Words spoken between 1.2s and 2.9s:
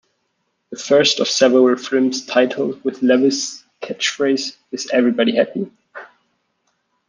several films titled